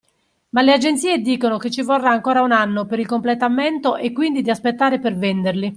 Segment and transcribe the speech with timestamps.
[0.49, 4.41] Ma le agenzie dicono che ci vorrà ancora un anno per il completamento e quindi
[4.41, 5.69] di aspettare per venderli.